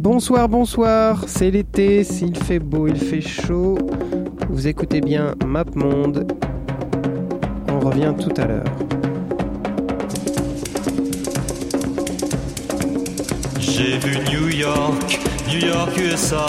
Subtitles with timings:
[0.00, 3.76] Bonsoir, bonsoir, c'est l'été, s'il fait beau, il fait chaud.
[4.48, 6.32] Vous écoutez bien Map Monde.
[7.68, 8.64] On revient tout à l'heure.
[13.58, 16.46] J'ai vu New York, New York, USA.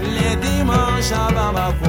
[0.00, 1.87] Les dimanches à Bamako.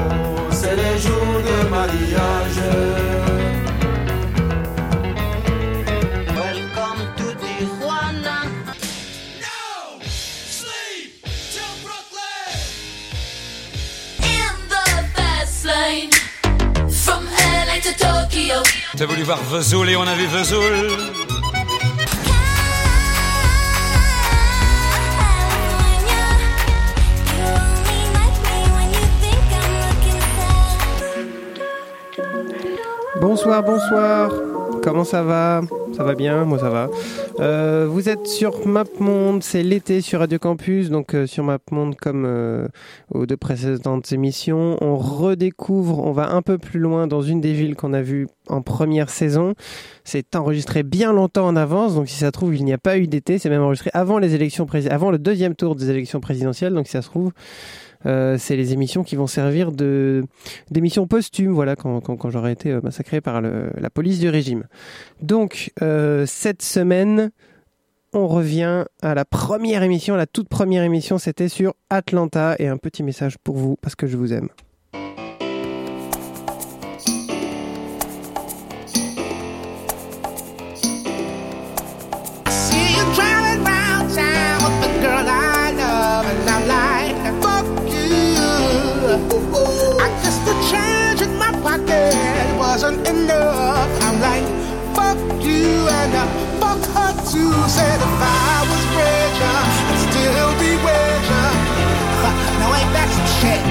[19.00, 20.62] T'as voulu voir Vesoul et on a vu Vesoul.
[33.18, 34.30] Bonsoir, bonsoir.
[34.82, 35.62] Comment ça va?
[35.96, 36.44] Ça va bien?
[36.44, 36.90] Moi ça va.
[37.40, 42.26] Euh, vous êtes sur MapMonde, c'est l'été sur Radio Campus, donc euh, sur MapMonde comme
[42.26, 42.68] euh,
[43.10, 44.76] aux deux précédentes émissions.
[44.82, 48.28] On redécouvre, on va un peu plus loin dans une des villes qu'on a vues
[48.48, 49.54] en première saison.
[50.04, 52.98] C'est enregistré bien longtemps en avance, donc si ça se trouve, il n'y a pas
[52.98, 56.74] eu d'été, c'est même enregistré avant les élections avant le deuxième tour des élections présidentielles,
[56.74, 57.32] donc si ça se trouve,
[58.06, 60.24] euh, c'est les émissions qui vont servir de
[60.70, 64.64] d'émissions posthumes, voilà, quand, quand, j'aurai été euh, massacré par la police du régime.
[65.20, 67.30] Donc, euh, cette semaine,
[68.12, 72.76] on revient à la première émission, la toute première émission, c'était sur Atlanta, et un
[72.76, 74.48] petit message pour vous, parce que je vous aime.
[92.72, 93.90] wasn't enough.
[94.04, 94.46] I'm like,
[94.94, 96.24] fuck you and I
[96.60, 97.52] fuck her too.
[97.68, 99.58] Said if I was richer,
[99.90, 101.48] I'd still be richer.
[102.60, 103.69] Now ain't that some shit?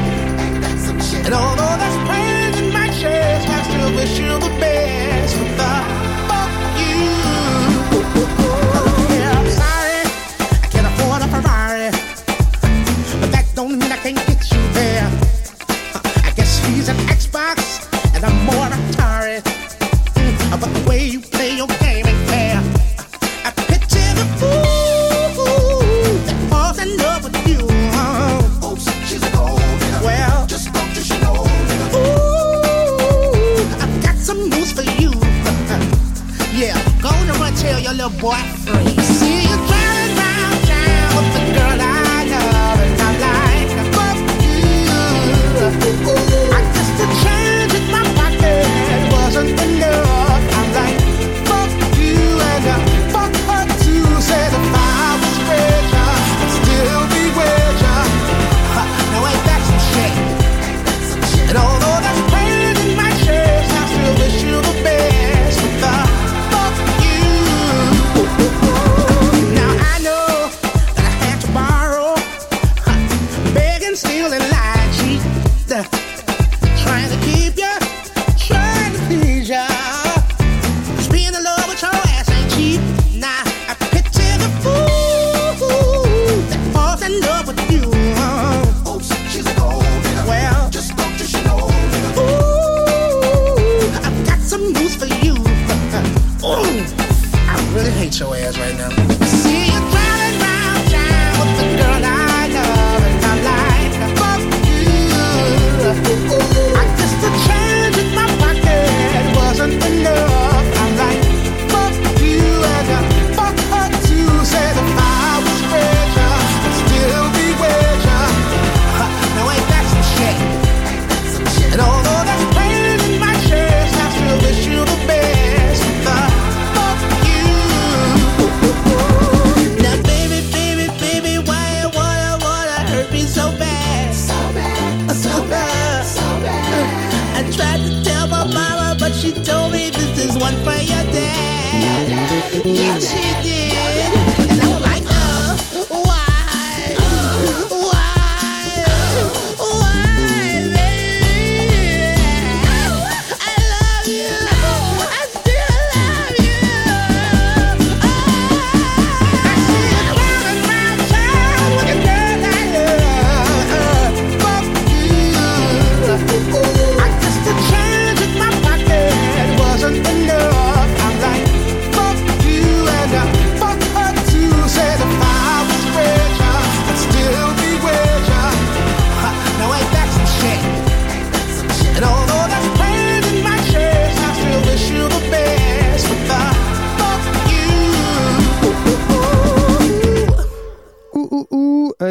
[98.19, 99.18] Show ass right now.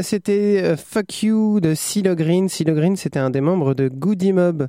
[0.09, 2.49] C'était euh, Fuck You de CeeLo Green.
[2.49, 4.69] CeeLo Green, c'était un des membres de Goody Mob.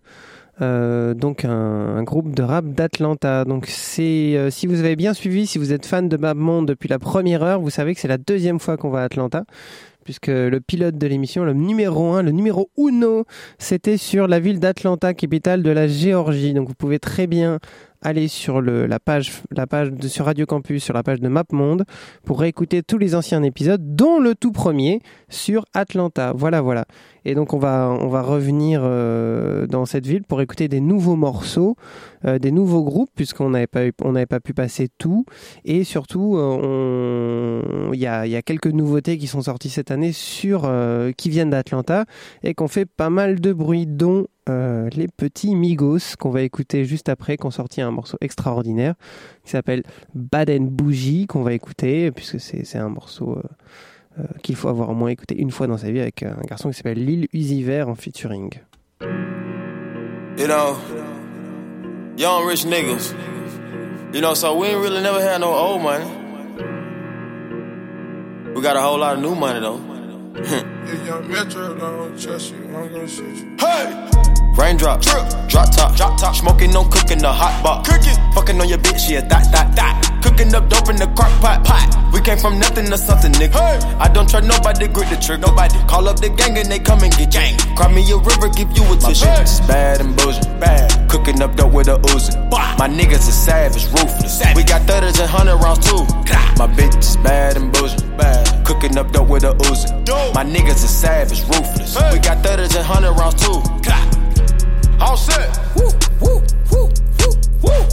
[0.62, 3.46] euh, donc un, groupe de rap d'Atlanta.
[3.46, 6.90] Donc c'est euh, si vous avez bien suivi, si vous êtes fan de Babmonde depuis
[6.90, 9.46] la première heure, vous savez que c'est la deuxième fois qu'on va à Atlanta.
[10.04, 13.24] Puisque le pilote de l'émission, le numéro 1, le numéro uno,
[13.60, 16.54] c'était sur la ville d'Atlanta, capitale de la Géorgie.
[16.54, 17.60] Donc vous pouvez très bien
[18.02, 19.32] aller sur la page,
[20.08, 21.86] sur Radio Campus, sur la page de MapMonde,
[22.24, 26.34] pour réécouter tous les anciens épisodes, dont le tout premier sur Atlanta.
[26.36, 26.86] Voilà, voilà.
[27.26, 31.16] Et donc on va, on va revenir euh, dans cette ville pour écouter des nouveaux
[31.16, 31.76] morceaux,
[32.26, 35.26] euh, des nouveaux groupes, puisqu'on n'avait pas, on n'avait pas pu passer tout.
[35.66, 40.12] Et surtout, euh, il y a, y a quelques nouveautés qui sont sorties cette année
[40.12, 40.72] sur,
[41.18, 42.06] qui viennent d'Atlanta
[42.44, 46.84] et qu'on fait pas mal de bruit, dont euh, les petits Migos qu'on va écouter
[46.86, 48.96] juste après, qui ont sorti un morceau extraordinaire
[49.44, 53.44] qui s'appelle Bad and Bougie, qu'on va écouter, puisque c'est un morceau euh,
[54.20, 56.70] euh, qu'il faut avoir au moins écouté une fois dans sa vie avec un garçon
[56.70, 58.50] qui s'appelle Lil Uzi Vert en featuring.
[60.38, 60.78] You know,
[62.18, 63.14] young rich niggas.
[64.14, 66.06] You know, so we ain't really never had no old money.
[68.56, 69.80] We got a whole lot of new money though.
[70.92, 73.56] If young Metro don't trust you, I'm gonna shoot you.
[73.60, 74.10] Hey!
[74.58, 78.68] Raindrop, drip, drop top, drop top, smoking on cooking the hot pot, cooking, fucking on
[78.68, 81.88] your bitch, yeah, that, that, that, cooking up dope in the crock pot, pot.
[82.12, 83.54] We came from nothing to something, nigga.
[83.54, 83.78] Hey.
[84.00, 85.78] I don't trust nobody, grip the trigger, nobody.
[85.88, 87.56] Call up the gang and they come and get gang.
[87.78, 89.30] Cry me a river, give you a tissue.
[89.30, 92.34] My bitch is bad and bullshit, bad, cooking up dope with a Uzi.
[92.50, 94.42] My niggas is savage, ruthless.
[94.56, 96.04] We got thudders and hundred rounds too.
[96.58, 99.88] My bitch is bad and bullshit, bad, cooking up dope with a Uzi.
[100.34, 101.96] My niggas is savage, ruthless.
[102.14, 103.62] We got thudders and hundred rounds too.
[105.00, 105.58] All set.
[105.76, 105.90] Woo,
[106.20, 106.90] woo, woo,
[107.20, 107.88] woo, woo.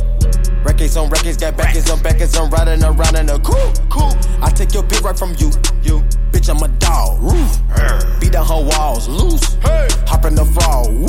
[0.65, 4.13] Records on records, got backers on backers, I'm riding around in a cool, cool.
[4.43, 5.51] I take your bitch right from you,
[5.83, 6.03] you.
[6.33, 8.21] Bitch, I'm a dog, roof.
[8.21, 9.55] Beat down her walls, loose.
[9.63, 9.89] Hey.
[10.07, 11.07] Hop in the fall, woo.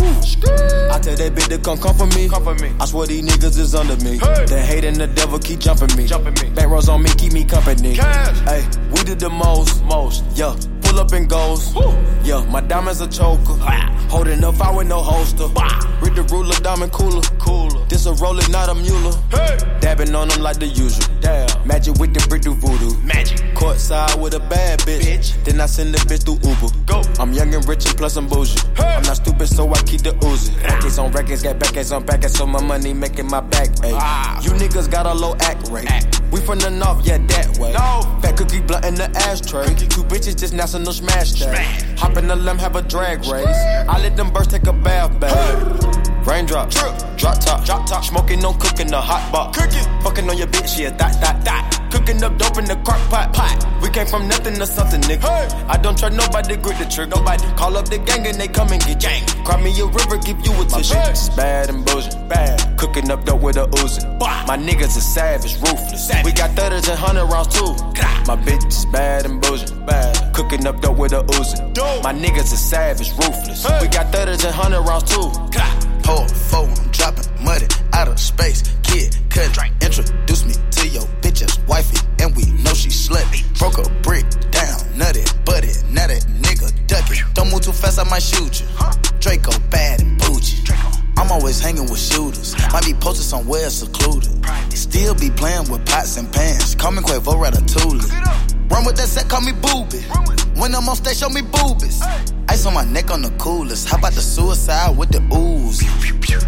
[0.93, 2.29] I tell that bitch to come come for me.
[2.29, 2.71] Come for me.
[2.79, 4.19] I swear these niggas is under me.
[4.19, 4.45] Hey.
[4.45, 6.05] The hate and the devil keep jumping me.
[6.05, 6.53] Jumping me.
[6.53, 7.95] Bank rolls on me, keep me company.
[7.95, 8.39] Cash.
[8.41, 10.23] Hey, we did the most, most.
[10.35, 10.55] Yeah,
[10.87, 11.75] pull up and goes.
[12.23, 13.57] Yeah, my diamonds a choker.
[14.09, 15.47] Holding up, I with no holster.
[16.01, 17.21] Read the ruler, diamond cooler.
[17.39, 17.85] Cooler.
[17.85, 19.13] This a roller, not a mule.
[19.31, 19.57] Hey.
[19.79, 21.05] Dabbing on them like the usual.
[21.19, 21.47] Damn.
[21.67, 22.97] Magic with the brick do voodoo.
[23.01, 23.37] Magic.
[23.55, 25.41] Courtside with a bad bitch.
[25.43, 26.73] Then I send the bitch through Uber.
[26.85, 27.01] Go.
[27.21, 28.59] I'm young and rich and plus I'm bougie.
[28.77, 30.51] I'm not stupid, so I keep the Uzi.
[30.63, 33.69] Records on records, got backers on backers, so my money making my back.
[33.83, 34.39] Ay.
[34.43, 35.87] You niggas got a low act rate.
[36.31, 37.71] We from the north, yeah, that way.
[37.71, 38.01] No.
[38.21, 39.65] Fat cookie blunt in the ashtray.
[39.87, 41.99] Two bitches just national smash that.
[41.99, 43.47] Hop in the limb, have a drag race.
[43.47, 46.27] I let them birds take a bath, babe.
[46.27, 50.37] Raindrop, drip, drop top, drop top, smoking on cooking the hot pot, cooking, fucking on
[50.37, 53.57] your bitch, yeah, that, that, that, cooking up dope in the crock pot, pot.
[53.81, 55.27] We came from nothing to something, nigga.
[55.67, 57.43] I don't trust nobody, grip the trigger, nobody.
[57.55, 59.25] Call up the gang and they come and get gang.
[59.45, 60.95] Cry me a river, give you a tissue.
[60.95, 64.03] My bitch is bad and bullshit, bad, cooking up dope with a Uzi.
[64.47, 66.11] My niggas is savage, ruthless.
[66.23, 67.73] We got thudders and hundred rounds too.
[68.27, 72.03] My bitch is bad and bullshit, bad, cooking up dope with a Uzi.
[72.03, 73.65] My niggas is savage, ruthless.
[73.81, 75.31] We got thudders and hundred rounds too.
[76.07, 78.63] Pour four, I'm dropping money out of space.
[78.81, 83.43] Kid, cut, introduce me to your bitch's wifey, and we know she slutty.
[83.59, 87.19] Broke a brick down, nutty, buddy, now that nigga ducky.
[87.33, 88.67] Don't move too fast, I might shoot you.
[89.19, 90.63] Draco bad and bougie.
[91.17, 92.55] I'm always hanging with shooters.
[92.71, 94.31] Might be posted somewhere secluded.
[94.71, 96.75] Still be playing with pots and pans.
[96.75, 98.47] Call me Quavo Ratatouille.
[98.69, 100.03] Run with that set, call me booby.
[100.59, 102.01] When I'm on stage, show me boobies.
[102.49, 103.87] Ice on my neck on the coolest.
[103.89, 105.83] How about the suicide with the ooze?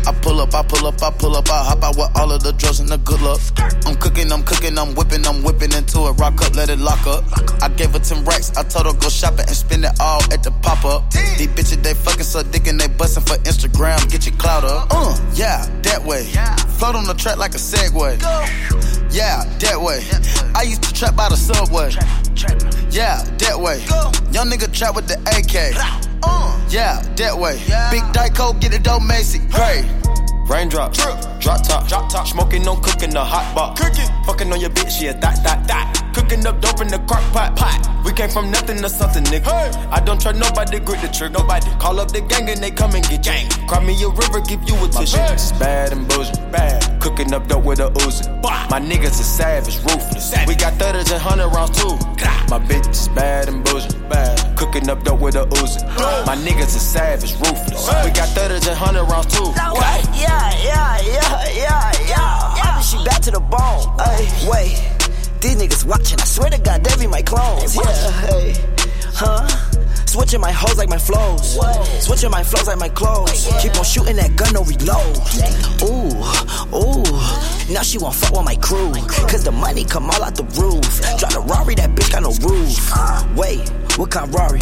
[0.08, 2.44] I pull up, I pull up, I pull up, I hop out with all of
[2.44, 3.40] the drugs and the good luck.
[3.86, 6.14] I'm cooking, I'm cooking, I'm whipping, I'm whipping into it.
[6.20, 7.24] Rock up, let it lock up.
[7.62, 10.44] I gave her 10 racks, I told her go shopping and spend it all at
[10.44, 11.12] the pop up.
[11.12, 14.10] These bitches, they fucking suck dick and they bustin' for Instagram.
[14.12, 14.88] Get your clout up.
[14.92, 16.24] Uh, yeah, that way.
[16.78, 18.20] Float on the track like a Segway.
[19.12, 20.06] Yeah, that way.
[20.56, 21.90] I used to trap by the subway.
[22.92, 23.80] Yeah, that way.
[24.32, 25.74] Young nigga trap with the AK.
[26.72, 27.58] Yeah, that way.
[27.90, 29.40] Big Dyko, get it dope, Macy.
[29.50, 29.86] Great.
[30.48, 34.60] Raindrop, drip, drop top, drop top, smoking on cooking the hot box, cooking, fucking on
[34.60, 37.80] your bitch, yeah, that, that, that, cooking up dope in the crock pot, pot.
[38.06, 39.76] We came from nothing to something, nigga.
[39.92, 41.70] I don't try nobody, grip the trigger, nobody.
[41.80, 43.50] Call up the gang and they come and get gang.
[43.68, 45.18] Cry me a river, give you a tissue.
[45.18, 48.26] My bitch is bad and bullshit, bad, cooking up dope with a Uzi.
[48.70, 50.34] My niggas is savage, ruthless.
[50.48, 51.96] We got thudders and hundred rounds too.
[52.50, 55.84] My bitch is bad and bullshit, bad, cooking up dope with a Uzi.
[56.26, 57.88] My niggas is savage, ruthless.
[58.06, 59.44] We got thudders and hundred rounds too.
[59.44, 60.06] What?
[60.16, 62.64] Yeah, yeah, yeah, yeah, yeah.
[62.64, 63.86] I mean, she back to the bone.
[64.00, 64.78] Ay, wait,
[65.42, 66.20] these niggas watching.
[66.20, 67.76] I swear to God, they be my clones.
[67.76, 68.56] Yeah, hey.
[69.14, 69.48] Huh?
[70.06, 71.60] Switching my hoes like my flows.
[72.04, 73.48] Switching my flows like my clothes.
[73.62, 75.18] Keep on shooting that gun, no reload.
[75.84, 76.10] Ooh,
[76.76, 77.74] ooh.
[77.74, 78.92] Now she won't fuck with my crew.
[79.30, 80.84] Cause the money come all out the roof.
[81.20, 83.38] Drive a Rari, that bitch got no roof.
[83.38, 84.62] Wait, what kind of Rari?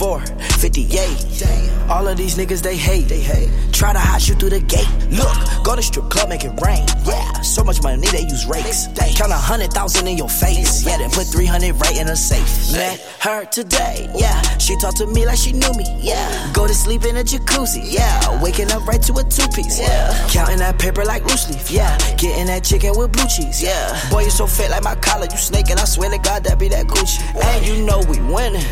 [0.00, 1.90] 458.
[1.90, 3.06] All of these niggas they hate.
[3.08, 3.50] They hate.
[3.70, 4.88] Try to hot you through the gate.
[5.10, 6.86] Look, go to strip club, make it rain.
[7.04, 8.88] Yeah, so much money they use rakes.
[9.16, 10.86] Count a hundred thousand in your face.
[10.86, 12.72] Yeah, then put 300 right in a safe.
[12.72, 14.08] Met her today.
[14.16, 15.84] Yeah, she talked to me like she knew me.
[16.00, 17.82] Yeah, go to sleep in a jacuzzi.
[17.84, 19.80] Yeah, waking up right to a two piece.
[19.80, 21.70] Yeah, counting that paper like loose leaf.
[21.70, 23.62] Yeah, getting that chicken with blue cheese.
[23.62, 25.26] Yeah, boy, you so fit like my collar.
[25.30, 27.20] You snake and I swear to God that be that Gucci.
[27.36, 28.64] And you know we winning.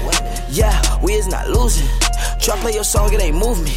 [0.49, 1.89] Yeah, we is not losing.
[2.41, 3.73] Try play your song, it ain't move me.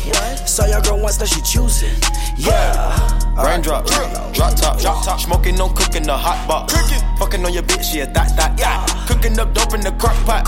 [0.45, 1.89] Saw your girl once, now she choosing.
[2.37, 3.20] Yeah.
[3.37, 6.73] Raindrop, drop drop top, drop top, smoking no cooking the hot box.
[7.19, 8.85] Fucking on your bitch, yeah, that, that, yeah.
[9.07, 10.43] Cooking up dope in the crock pot.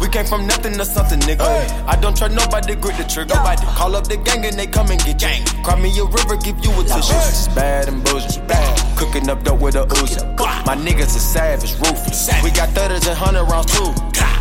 [0.00, 1.44] We came from nothing to something, nigga.
[1.86, 3.34] I don't try nobody, grip the trigger.
[3.34, 5.44] Nobody Call up the gang and they come and get gang.
[5.62, 7.14] Cry me a river, give you a tissue.
[7.28, 8.98] It's bad and bullshit, bad.
[8.98, 10.24] Cooking up dope with a Uzi.
[10.66, 12.30] My niggas are savage, ruthless.
[12.42, 13.92] We got thudders and hundred rounds too.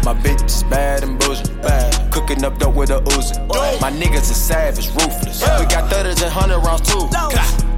[0.05, 2.11] My bitch is bad and bullshit, bad.
[2.11, 3.37] Cooking up dope with a Uzi.
[3.81, 5.41] My niggas are savage, ruthless.
[5.59, 7.72] We got thudders and hundred rounds too.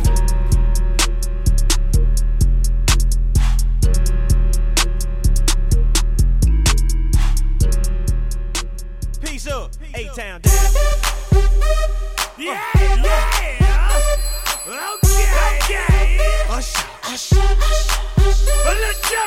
[10.17, 10.51] Up, A-Town down.
[12.37, 13.21] Yeah, yeah.
[14.67, 16.17] Okay, okay.
[16.47, 17.85] Hush, hush, hush.
[18.65, 19.21] Let's go.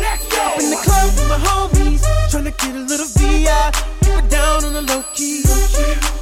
[0.00, 0.44] Let's go.
[0.58, 3.70] in the club with my homies, tryna get a little VI.
[4.02, 5.42] Keep it down on the low key.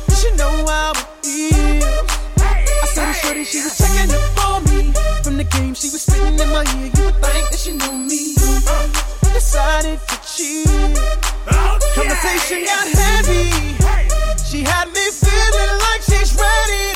[0.09, 2.06] You should know how it feels.
[3.27, 4.93] Shorty, she was checking up on me.
[5.25, 6.93] From the game, she was spitting in my ear.
[6.95, 8.37] You would think that she knew me.
[8.39, 8.87] Uh,
[9.35, 10.69] decided to cheat.
[11.51, 13.51] Oh, Conversation got heavy.
[14.47, 16.96] She had me feeling like she's ready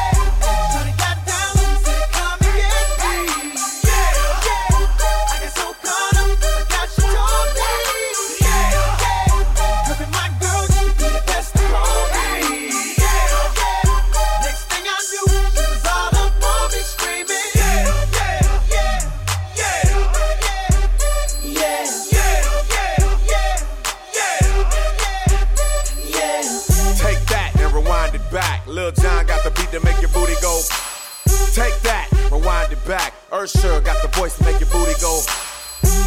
[32.85, 33.13] back.
[33.31, 35.21] Ursher got the voice to make your booty go.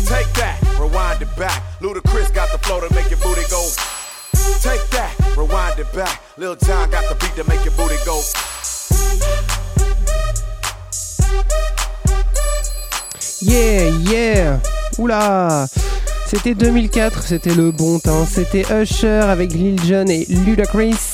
[0.06, 1.62] Take that, rewind it back.
[1.80, 3.68] Ludacris got the flow to make your booty go.
[4.60, 6.22] Take that, rewind it back.
[6.36, 8.20] Lil John got the beat to make your booty go.
[13.40, 14.60] Yeah, yeah
[14.98, 15.66] Oula
[16.26, 18.26] C'était 2004, c'était le bon temps.
[18.26, 21.13] C'était Usher avec Lil Jon et Ludacris.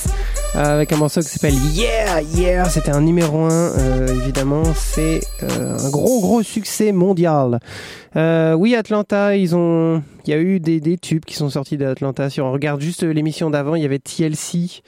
[0.56, 5.78] Euh, Avec un morceau qui s'appelle Yeah, Yeah, c'était un numéro 1, évidemment, c'est euh,
[5.78, 7.60] un gros gros succès mondial.
[8.16, 11.76] Euh, oui, Atlanta, ils ont, il y a eu des, des tubes qui sont sortis
[11.76, 12.30] d'Atlanta.
[12.30, 14.82] Si on regarde juste l'émission d'avant, il y avait TLC,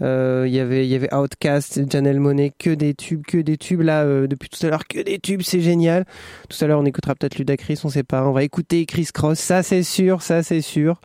[0.00, 3.56] euh, il y avait il y avait Outcast, Janelle Monet, que des tubes, que des
[3.56, 6.04] tubes là euh, depuis tout à l'heure, que des tubes, c'est génial.
[6.48, 8.26] Tout à l'heure, on écoutera peut-être Ludacris, on sait pas.
[8.26, 11.00] On va écouter Chris Cross, ça c'est sûr, ça c'est sûr.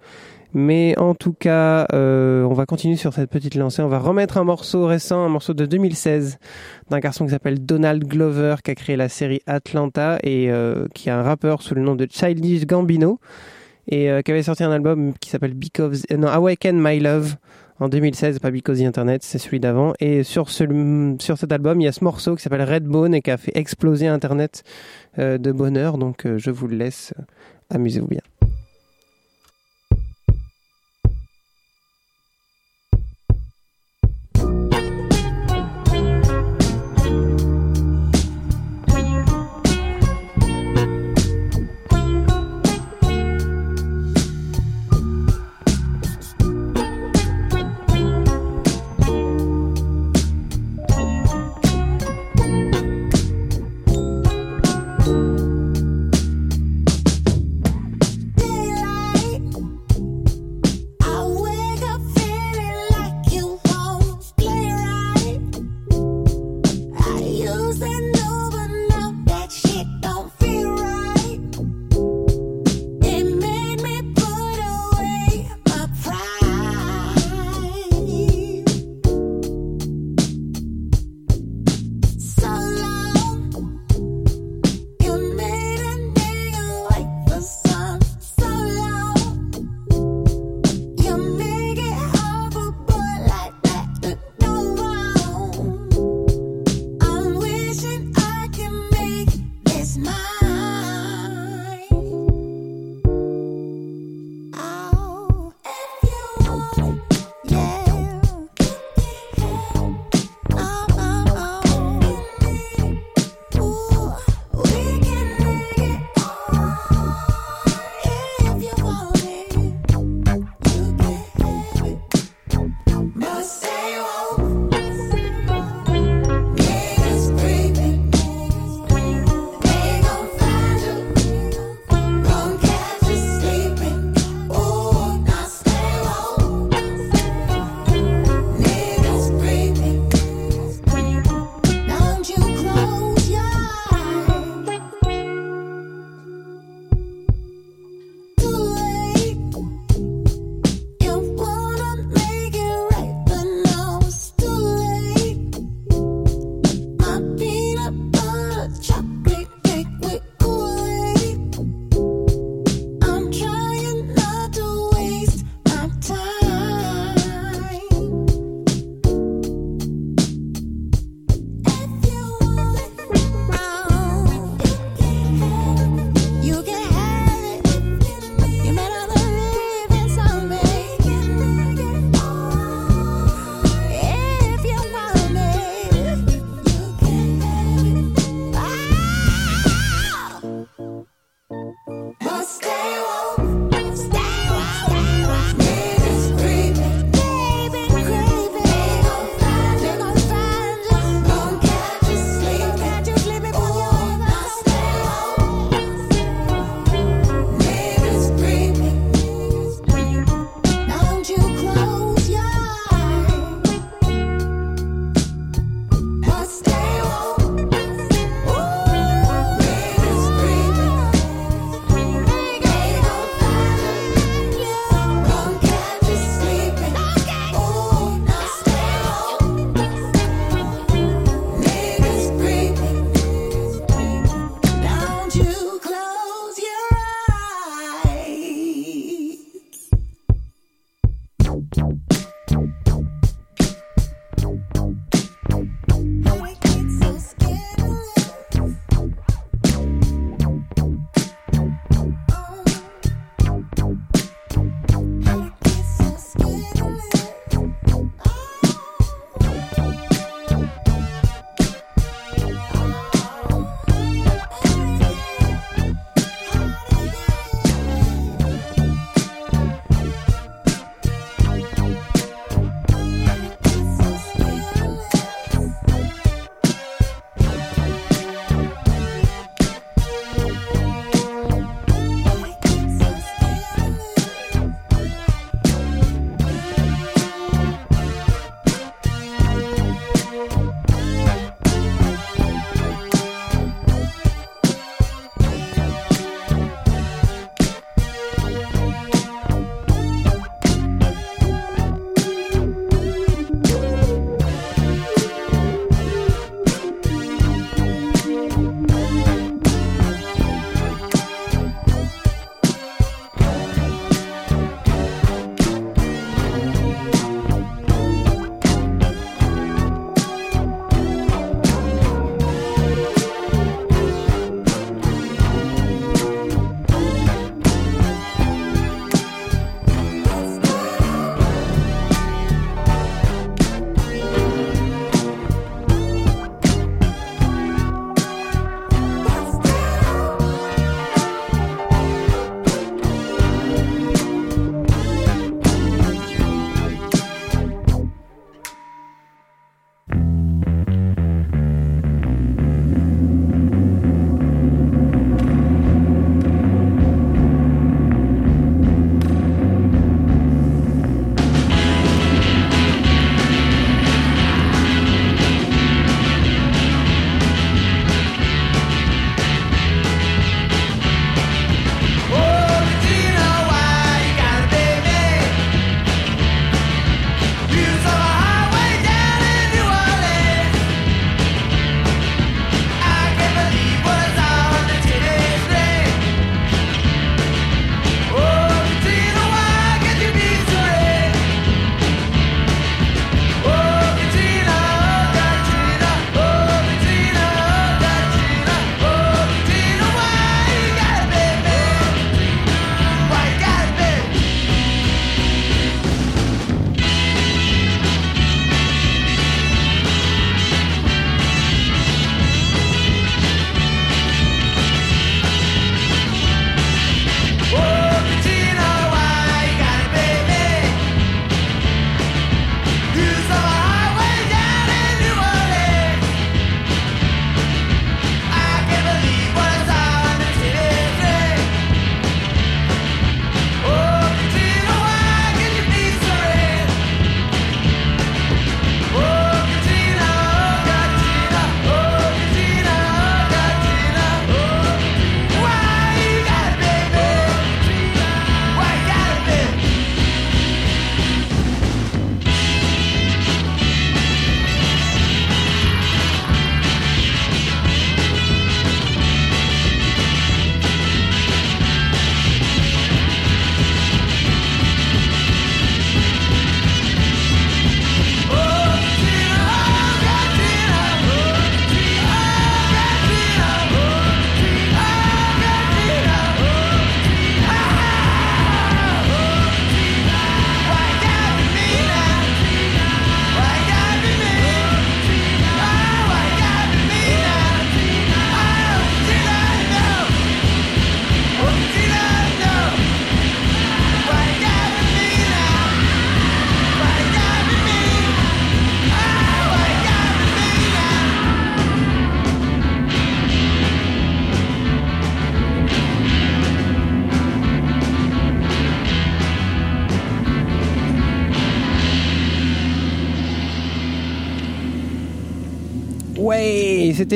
[0.53, 3.81] Mais en tout cas, euh, on va continuer sur cette petite lancée.
[3.81, 6.37] On va remettre un morceau récent, un morceau de 2016
[6.89, 11.09] d'un garçon qui s'appelle Donald Glover, qui a créé la série Atlanta et euh, qui
[11.09, 13.19] est un rappeur sous le nom de Childish Gambino
[13.87, 17.35] et euh, qui avait sorti un album qui s'appelle Because euh, non Awaken My Love
[17.79, 19.93] en 2016, pas Because the Internet, c'est celui d'avant.
[19.99, 20.63] Et sur, ce,
[21.19, 23.51] sur cet album, il y a ce morceau qui s'appelle Redbone et qui a fait
[23.55, 24.63] exploser Internet
[25.19, 25.97] euh, de bonheur.
[25.97, 27.13] Donc je vous le laisse,
[27.69, 28.21] amusez-vous bien.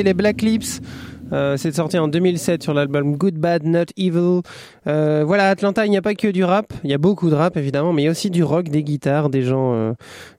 [0.02, 0.80] Les Black Lips.
[1.32, 4.40] Euh, c'est sorti en 2007 sur l'album Good Bad Not Evil.
[4.86, 6.72] Euh, voilà, Atlanta, il n'y a pas que du rap.
[6.84, 8.82] Il y a beaucoup de rap évidemment, mais il y a aussi du rock, des
[8.82, 9.94] guitares, des gens,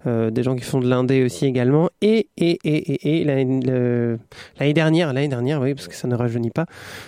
[0.07, 1.89] euh, des gens qui font de l'indé aussi également.
[2.01, 6.51] Et et et et, et l'année dernière, l'année dernière, oui, parce que ça ne rajeunit
[6.51, 6.65] pas.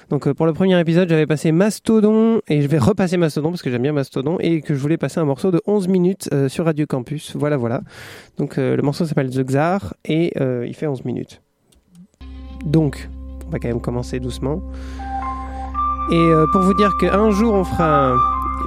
[0.09, 3.71] Donc pour le premier épisode, j'avais passé Mastodon et je vais repasser Mastodon parce que
[3.71, 6.85] j'aime bien Mastodon et que je voulais passer un morceau de 11 minutes sur Radio
[6.85, 7.35] Campus.
[7.35, 7.81] Voilà, voilà.
[8.37, 11.41] Donc le morceau s'appelle The Czar et il fait 11 minutes.
[12.65, 13.10] Donc,
[13.47, 14.62] on va quand même commencer doucement.
[16.12, 18.17] Et euh, pour vous dire qu'un jour on fera un-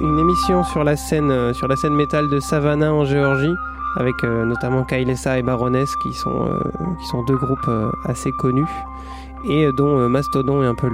[0.01, 3.53] une émission sur la scène euh, sur la scène métal de Savannah en Géorgie
[3.97, 7.69] avec euh, notamment Kailessa et Baroness qui sont deux groupes
[8.05, 8.67] assez connus
[9.49, 10.89] et dont Mastodon est un peu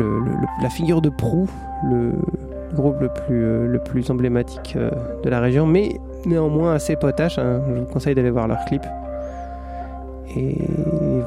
[0.62, 1.50] la figure de proue,
[1.90, 2.12] le,
[2.76, 2.98] groupe
[3.30, 4.78] le plus emblématique
[5.24, 7.38] de la région, mais néanmoins assez potache.
[7.40, 7.62] hein.
[7.74, 8.86] Je vous conseille d'aller voir leurs clips.
[10.36, 10.58] Et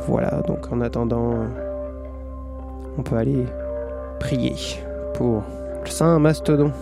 [0.07, 1.35] voilà, donc en attendant,
[2.97, 3.45] on peut aller
[4.21, 4.55] prier
[5.15, 5.43] pour
[5.85, 6.73] le Saint Mastodon.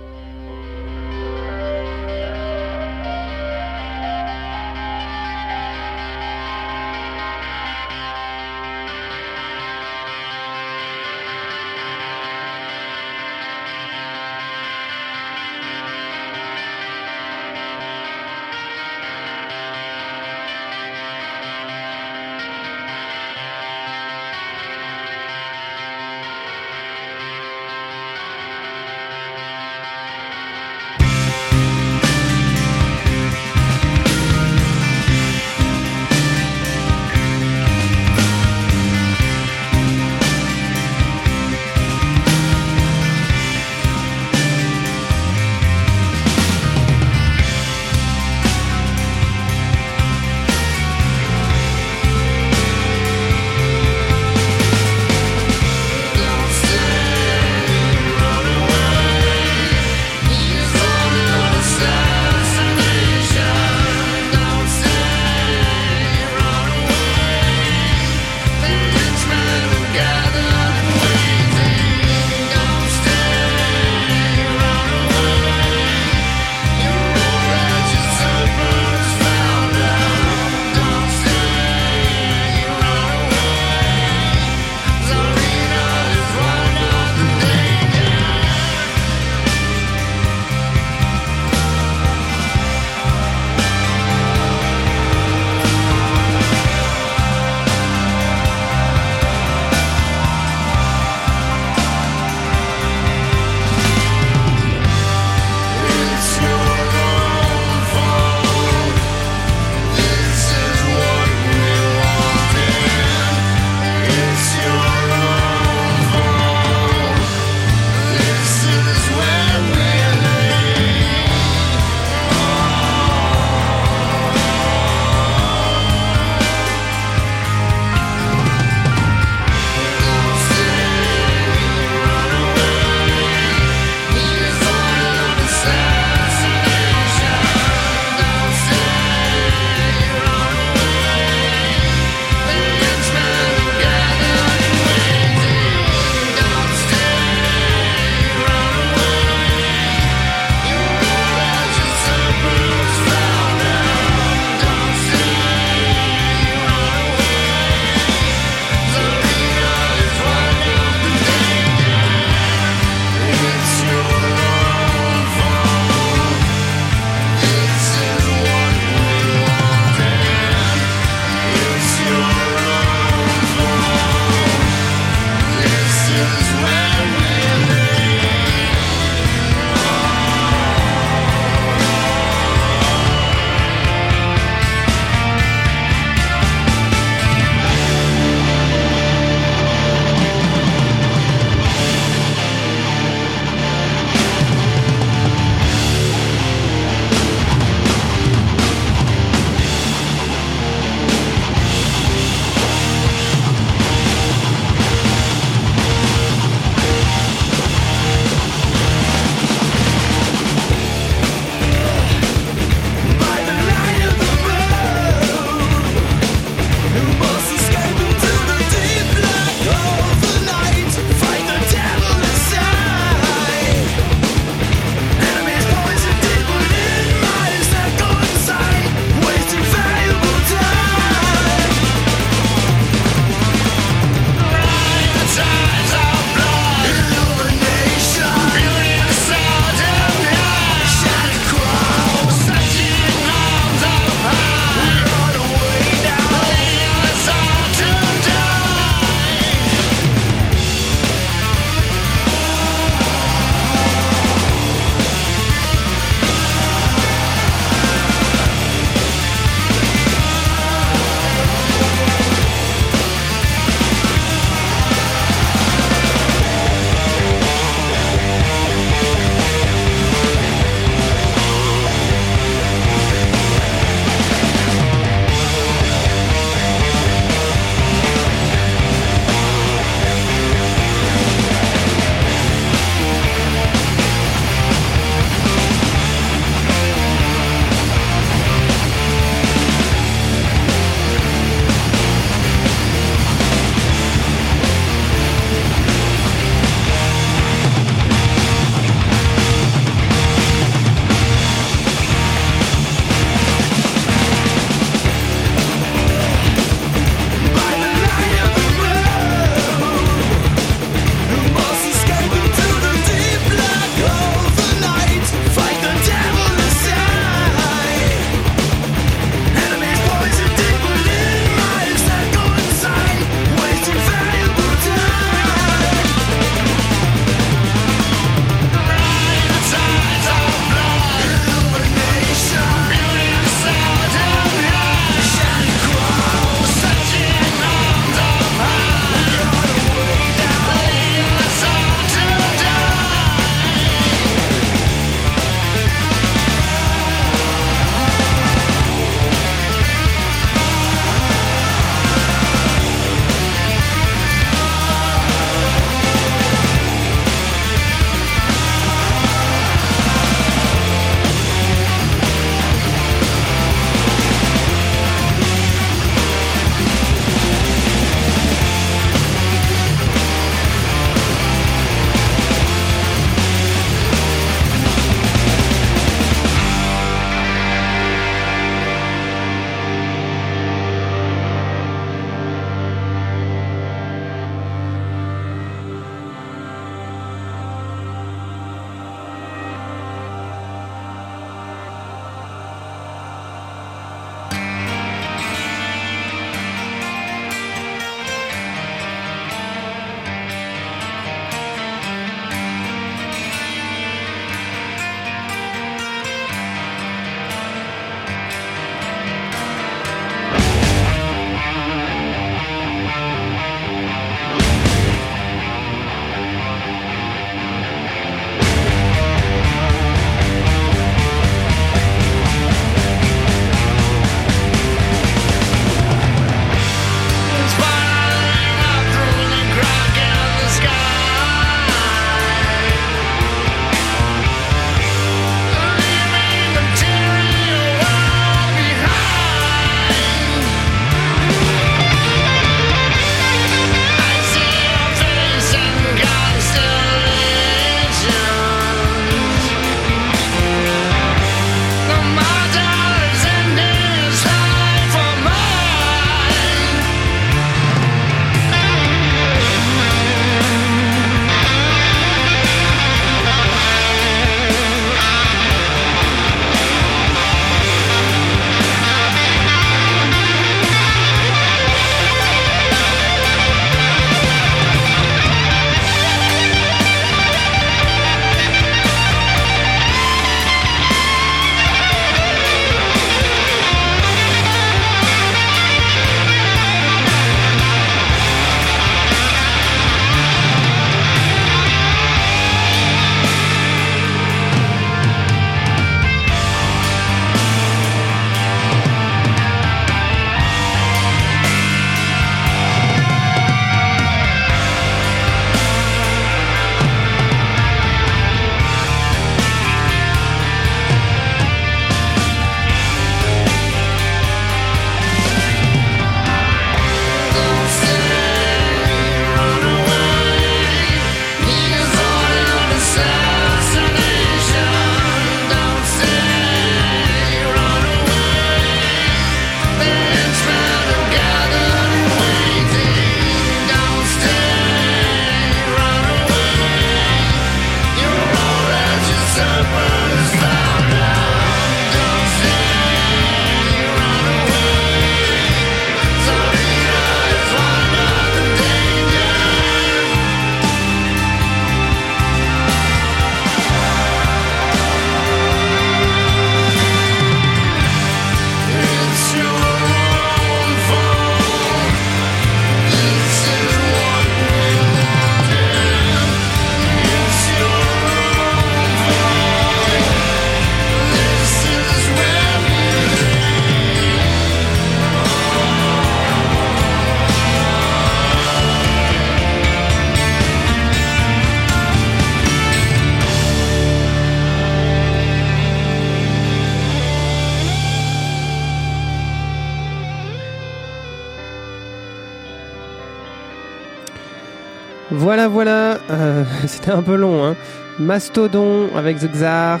[597.06, 597.64] c'était un peu long.
[597.64, 597.76] Hein.
[598.18, 600.00] Mastodon avec The Xar.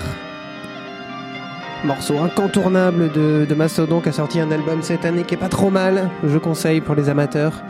[1.84, 5.70] Morceau incontournable de, Mastodon qui a sorti un album cette année qui est pas trop
[5.70, 7.62] mal, je conseille pour les amateurs.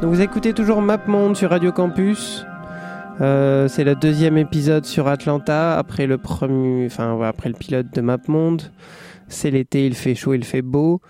[0.00, 2.46] Donc vous écoutez toujours MapMonde sur Radio Campus.
[3.20, 8.00] Euh, c'est le deuxième épisode sur Atlanta après le premier, enfin après le pilote de
[8.00, 8.62] MapMonde.
[9.26, 11.00] C'est l'été, il fait chaud, il fait beau.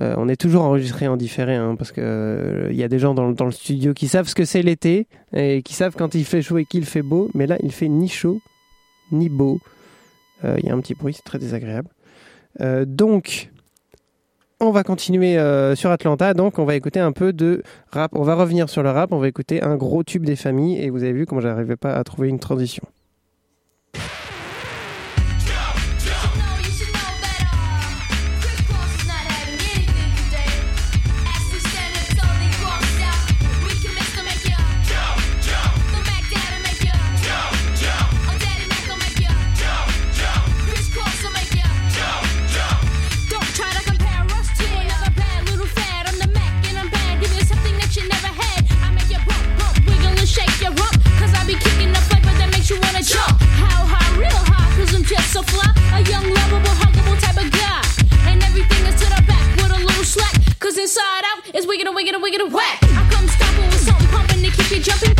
[0.00, 3.12] Euh, on est toujours enregistré en différé hein, parce que il y a des gens
[3.12, 6.42] dans, le studio qui savent ce que c'est l'été et qui savent quand il fait
[6.42, 8.40] chaud et qu'il fait beau, mais là il fait ni chaud
[9.12, 9.58] ni beau.
[10.42, 11.88] Il y a un petit bruit, c'est très désagréable.
[12.86, 13.50] donc
[14.58, 15.34] on va continuer
[15.74, 18.12] sur Atlanta, donc on va écouter un peu de rap.
[18.14, 20.88] On va revenir sur le rap, on va écouter un gros tube des familles et
[20.88, 22.84] vous avez vu comment j'arrivais pas à trouver une transition.
[60.90, 61.54] inside out.
[61.54, 62.78] It's wicked and wicked and wicked and whack.
[62.82, 65.19] I come stumble with something pumping to keep you jumping.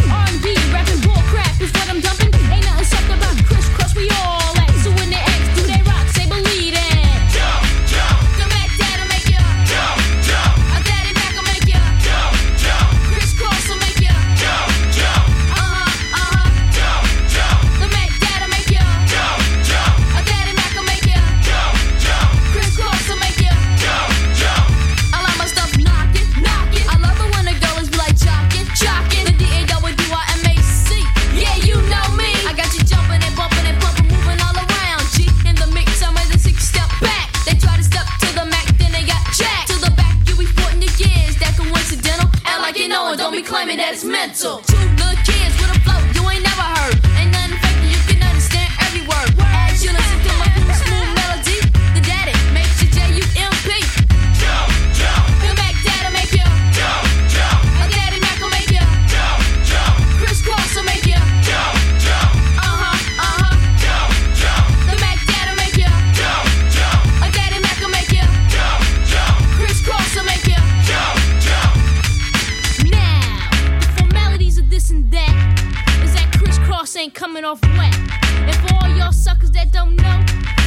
[77.51, 77.93] off wet.
[78.47, 80.60] And for all your suckers that don't know,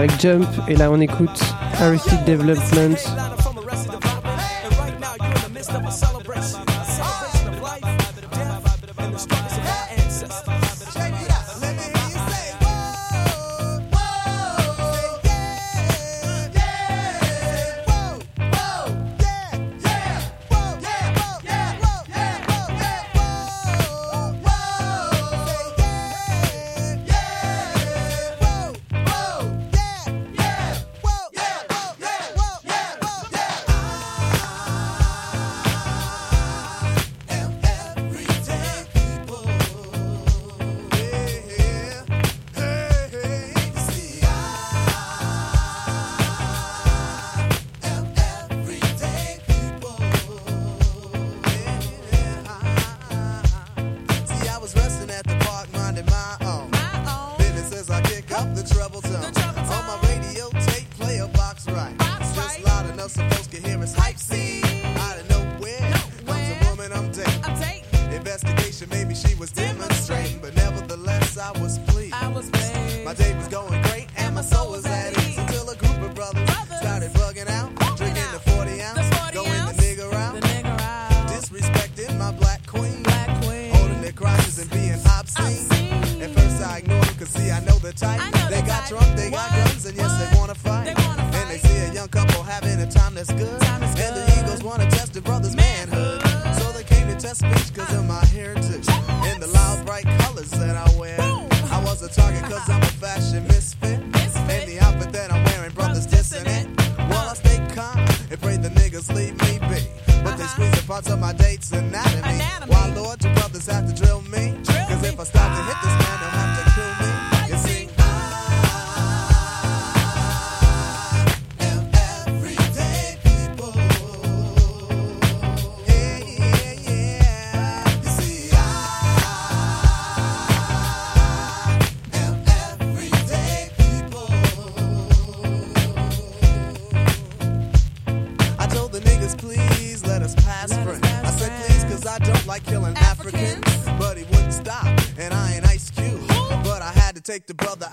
[0.00, 1.38] avec Jump et là on écoute
[1.78, 3.39] Arrested Development.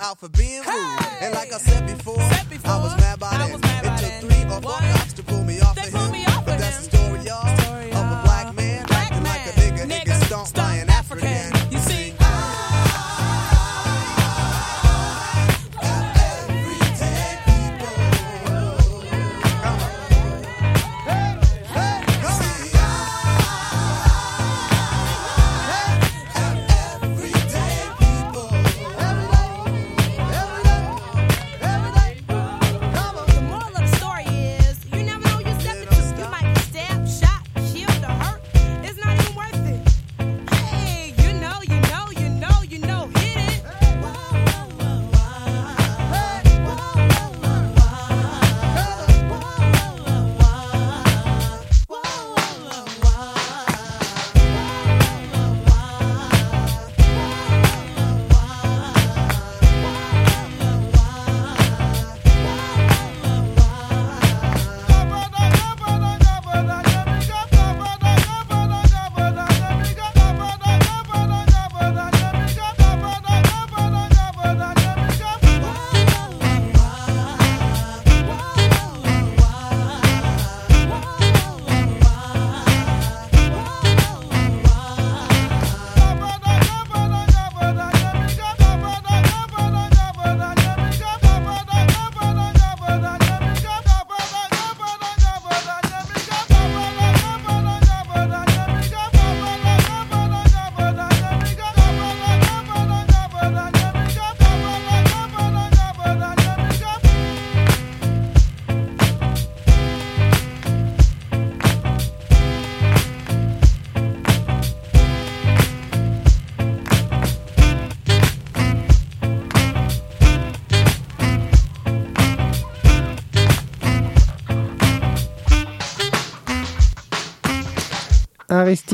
[0.07, 0.99] out for being rude.
[1.21, 1.86] And like I said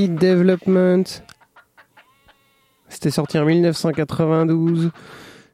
[0.09, 1.03] Development.
[2.89, 4.91] C'était sorti en 1992.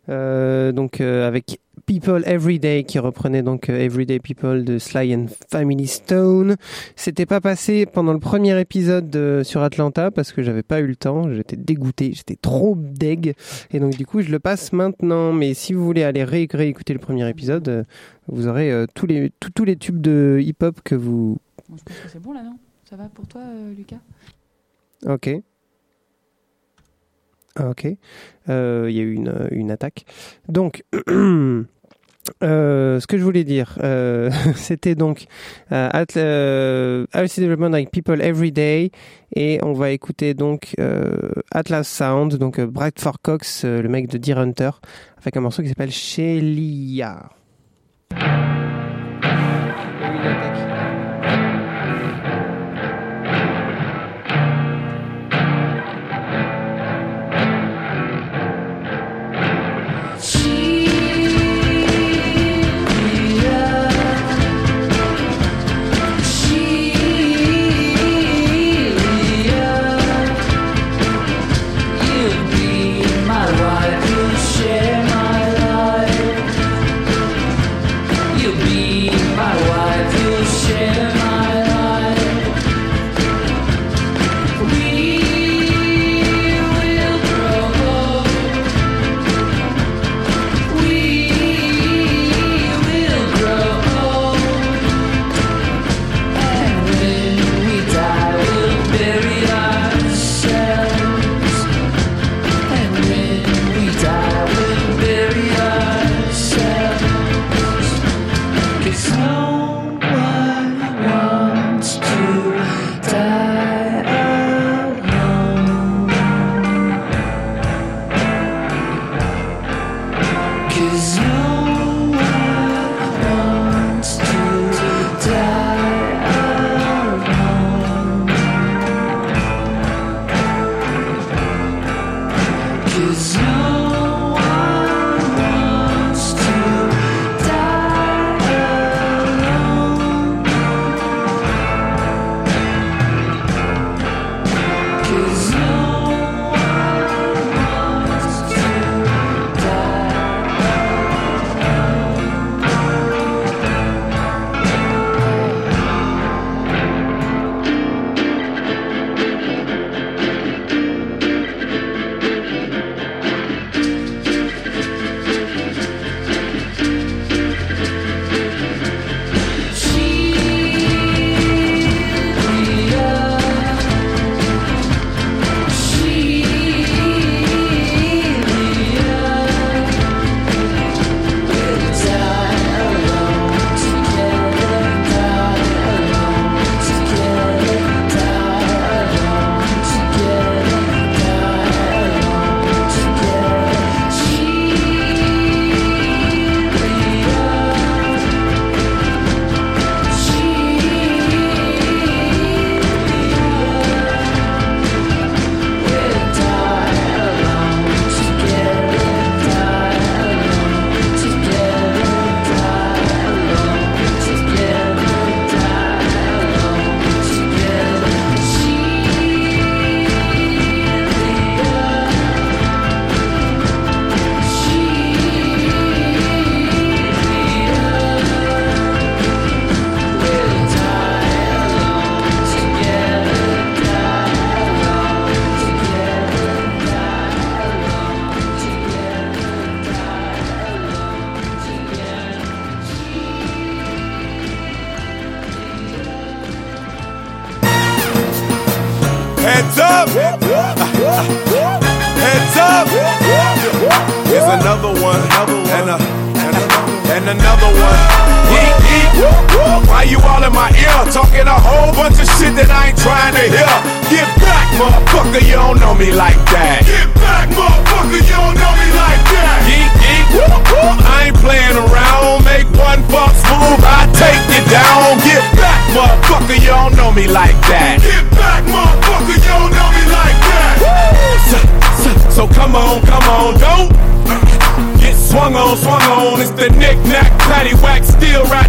[0.09, 5.27] Euh, donc euh, avec People Everyday qui reprenait donc euh, Everyday People de Sly and
[5.51, 6.55] Family Stone.
[6.95, 10.95] C'était pas passé pendant le premier épisode sur Atlanta parce que j'avais pas eu le
[10.95, 13.35] temps, j'étais dégoûté, j'étais trop deg
[13.71, 15.31] et donc du coup je le passe maintenant.
[15.31, 17.85] Mais si vous voulez aller réécouter le premier épisode,
[18.27, 21.37] vous aurez tous les tous les tubes de hip hop que vous.
[22.07, 22.57] C'est bon là non?
[22.89, 23.41] Ça va pour toi
[23.77, 23.99] Lucas?
[25.05, 25.29] Ok.
[27.59, 27.87] Ok.
[28.49, 30.05] Euh, il y a eu une, une attaque.
[30.47, 30.83] Donc.
[32.43, 35.25] Euh, ce que je voulais dire, euh, c'était donc
[35.71, 36.05] euh, at,
[37.37, 38.91] Development like People Every Day
[39.35, 40.75] et on va écouter donc
[41.51, 44.71] Atlas Sound, donc Brad Forcox, le mec de Deer Hunter,
[45.17, 47.29] avec un morceau qui s'appelle Shelia.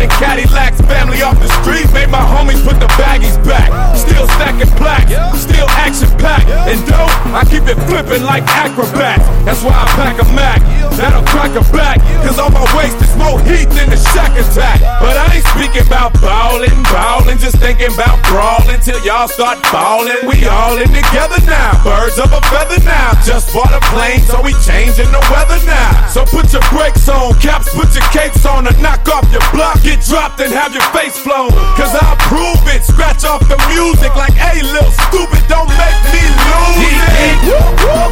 [0.00, 0.80] Riding Cadillacs.
[0.88, 3.68] Family off the street, made my homies put the baggies back.
[3.96, 6.48] Still stacking plaques, still action-packed.
[6.48, 9.24] And dope, I keep it flipping like acrobats.
[9.44, 10.60] That's why I pack a Mac,
[10.96, 11.98] that'll crack a back.
[12.24, 13.09] Cause on my waist is
[13.50, 14.80] more heat than the shack attack.
[15.00, 20.26] But I ain't speaking about ballin', ballin', just thinking about brawling till y'all start ballin'.
[20.26, 23.18] We all in together now, birds of a feather now.
[23.24, 26.06] Just bought a plane, so we changing the weather now.
[26.08, 29.82] So put your brakes on, caps, put your capes on, and knock off your block.
[29.82, 31.50] Get dropped and have your face flown.
[31.74, 36.22] Cause I'll prove it, scratch off the music like, hey, little stupid, don't make me
[36.22, 37.36] lose it.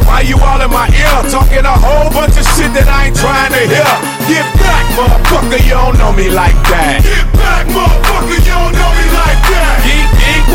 [0.05, 3.15] Why you all in my ear, talking a whole bunch of shit that I ain't
[3.15, 3.91] trying to hear?
[4.27, 5.28] Get back, motherfucker,
[5.69, 7.05] you don't know me like that.
[7.05, 9.77] Get back, motherfucker, you don't know me like that.
[9.85, 10.45] Geek, geek,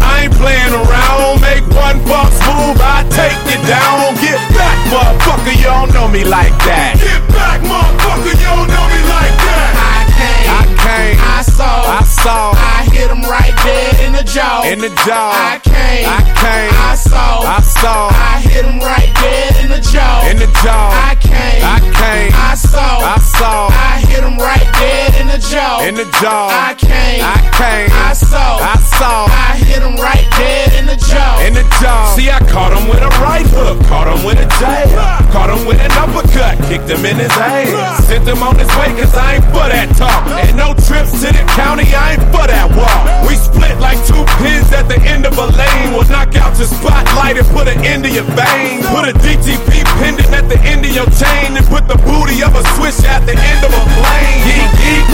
[0.00, 1.40] I ain't playing around.
[1.44, 4.16] Make one false move, I take you down.
[4.16, 6.96] Get back, motherfucker, you don't know me like that.
[6.96, 9.72] Get back, motherfucker, you don't know me like that.
[9.76, 11.47] I came, I came, I
[11.88, 15.32] I saw, I hit him right dead in the jaw, in the jaw.
[15.32, 19.80] I came, I came, I saw, I saw, I hit him right dead in the
[19.80, 20.92] jaw, in the jaw.
[20.92, 25.40] I came, I came, I saw, I saw, I hit him right dead in the
[25.48, 26.52] jaw, in the jaw.
[26.52, 30.96] I came, I came, I saw, I saw, I hit him right dead in the
[30.96, 32.12] jaw, in the jaw.
[32.14, 34.92] See, I caught him with a right hook, caught him with a jab,
[35.32, 38.92] caught him with an uppercut, kicked him in his ass, sent him on his way
[38.92, 40.26] 'cause I ain't for that talk.
[40.44, 43.06] And no trips to the county, I ain't for that walk.
[43.22, 45.94] We split like two pins at the end of a lane.
[45.94, 48.82] We'll knock out your spotlight and put an end to your vein.
[48.90, 52.50] Put a DTP pendant at the end of your chain and put the booty of
[52.58, 54.42] a switch at the end of a plane.
[54.42, 55.06] Geek, geek.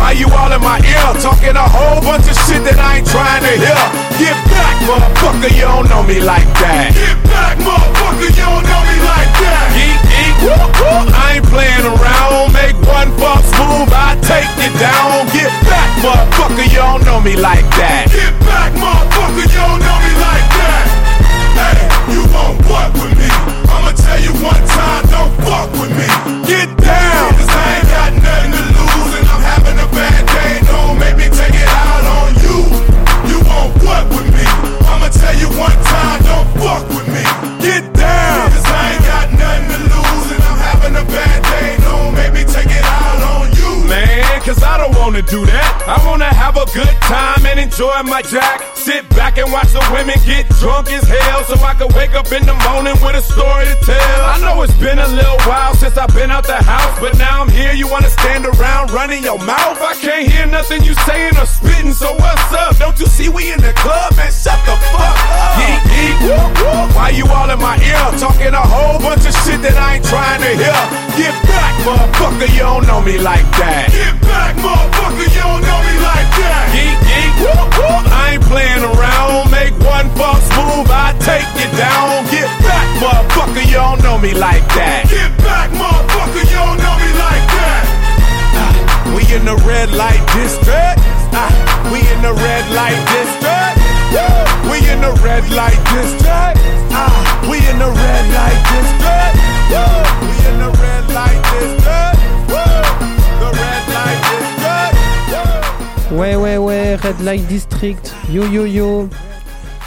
[0.00, 3.08] Why you all in my ear talking a whole bunch of shit that I ain't
[3.08, 3.84] trying to hear?
[4.16, 6.96] Get back, motherfucker, you don't know me like that.
[6.96, 8.91] Get back, motherfucker, you don't know me
[10.50, 12.52] I ain't playing around.
[12.52, 15.30] Make one false move, I take you down.
[15.30, 18.10] Get back, motherfucker, you don't know me like that.
[18.10, 20.86] Get back, motherfucker, you don't know me like that.
[21.54, 21.78] Hey,
[22.10, 23.30] you won't what with me?
[23.70, 26.10] I'ma tell you one time, don't fuck with me.
[26.50, 27.30] Get down.
[27.38, 28.41] Cause I ain't got nothing
[44.52, 45.72] cause I don't wanna do that.
[45.88, 48.60] I wanna have a good time and enjoy my jack.
[48.76, 52.28] Sit back and watch the women get drunk as hell so I can wake up
[52.32, 54.18] in the morning with a story to tell.
[54.28, 57.42] I know it's been a little while since I've been out the house, but now
[57.42, 57.72] I'm here.
[57.72, 59.80] You wanna stand around running your mouth?
[59.80, 62.76] I can't hear nothing you saying or spitting, so what's up?
[62.76, 64.32] Don't you see we in the club, man?
[64.32, 65.56] Shut the fuck up.
[65.56, 66.12] Geek, geek.
[66.96, 70.04] Why you all in my ear talking a whole bunch of shit that I ain't
[70.04, 70.80] trying to hear?
[71.16, 73.92] Get back, motherfucker, you don't know me like that.
[73.92, 76.72] Get back, motherfucker, you don't know me like that.
[76.72, 77.32] Geek, geek.
[78.08, 79.52] I ain't playing around.
[79.52, 82.24] Make one false move, I take you down.
[82.32, 85.04] Get back, motherfucker, you don't know me like that.
[85.12, 87.84] Get back, motherfucker, you don't know me like that.
[88.56, 88.72] Ah,
[89.12, 90.96] we in the red light district.
[91.36, 91.52] Ah,
[91.92, 93.76] we in the red light district.
[94.16, 94.51] Woo!
[94.70, 96.58] We in the red light district.
[96.92, 97.12] Ah,
[97.50, 99.34] we in the red light district.
[100.26, 102.18] We in the red light district.
[102.50, 102.82] Woo!
[103.42, 106.12] The red light district.
[106.12, 109.08] Ouais, ouais, ouais, Red Light District, yo yo yo.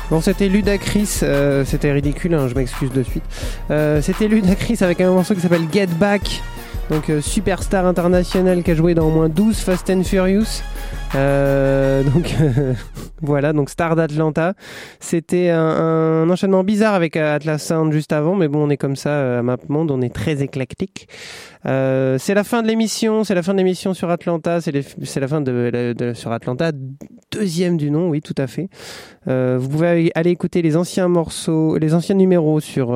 [0.10, 3.24] Bon, c'était Ludacris, euh, c'était ridicule, hein, je m'excuse de suite.
[3.72, 6.42] Euh, c'était Ludacris avec un morceau qui s'appelle Get Back,
[6.90, 10.62] donc euh, superstar international qui a joué dans au moins 12 Fast and Furious.
[11.16, 12.36] Euh, donc
[13.22, 14.54] voilà, donc star d'Atlanta.
[15.00, 18.96] C'était un, enchaînement bizarre avec euh, Atlas Sound juste avant, mais bon, on est comme
[18.96, 21.08] ça euh, à MapMonde, on est très éclectique.
[21.64, 25.42] C'est la fin de l'émission, c'est la fin de l'émission sur Atlanta, c'est la fin
[25.42, 26.72] de, sur Atlanta,
[27.32, 28.70] deuxième du nom, oui, tout à fait.
[29.26, 32.96] Vous pouvez aller écouter les anciens morceaux, les anciens numéros sur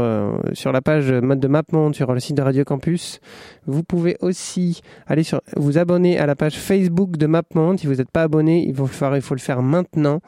[0.54, 3.22] sur la page de MapMonde sur le site de Radio Campus.
[3.66, 7.79] Vous pouvez aussi aller sur vous abonner à la page Facebook de MapMonde.
[7.80, 10.16] Si vous n'êtes pas abonné, il faut le faire, maintenant.
[10.16, 10.22] an.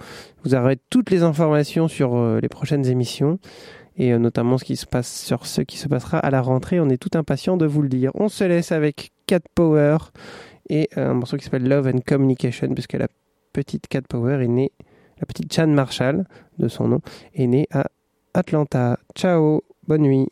[0.46, 3.40] Vous aurez toutes les informations sur euh, les prochaines émissions
[3.98, 6.80] et euh, notamment ce qui se sur ce qui se passera à la rentrée.
[6.80, 8.12] On est tout impatient de vous le dire.
[8.14, 9.98] On se laisse avec Cat Power
[10.70, 13.10] et euh, un morceau qui s'appelle Love and Communication puisque la
[13.52, 14.72] petite Cat Power est née,
[15.20, 16.24] la petite Chan Marshall
[16.58, 17.02] de son nom,
[17.36, 17.88] est née à
[18.34, 18.98] Atlanta.
[19.14, 20.30] Ciao, bonne nuit.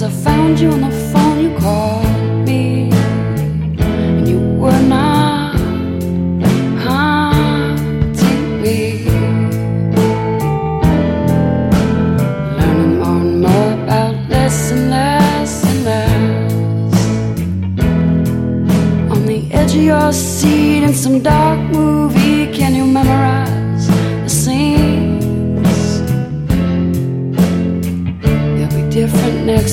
[0.00, 2.90] Cause I found you on the phone, you called me.
[3.80, 5.56] And you were not
[6.84, 9.04] haunting me.
[12.58, 16.54] Learning more and more about less and less and less
[19.12, 22.46] on the edge of your seat in some dark movie.
[22.56, 23.09] Can you memorize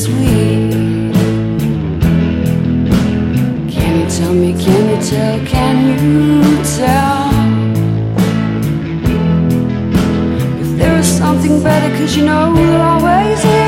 [0.06, 0.14] Can
[4.00, 4.54] you tell me?
[4.54, 5.40] Can you tell?
[5.48, 7.32] Can you tell?
[10.62, 13.67] If there is something better, cause you know there always is.